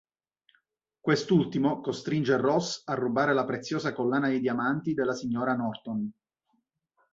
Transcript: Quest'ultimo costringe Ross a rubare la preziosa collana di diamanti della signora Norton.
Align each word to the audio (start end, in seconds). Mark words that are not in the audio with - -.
Quest'ultimo 0.99 1.79
costringe 1.79 2.35
Ross 2.37 2.81
a 2.85 2.95
rubare 2.95 3.35
la 3.35 3.45
preziosa 3.45 3.93
collana 3.93 4.29
di 4.29 4.39
diamanti 4.39 4.95
della 4.95 5.13
signora 5.13 5.53
Norton. 5.53 6.11